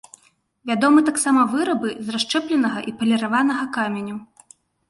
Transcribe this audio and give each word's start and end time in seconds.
Вядомы 0.69 1.03
таксама 1.09 1.43
вырабы 1.51 1.93
з 2.07 2.17
расшчэпленага 2.17 2.79
і 2.93 2.97
паліраванага 3.03 3.71
каменю. 3.77 4.17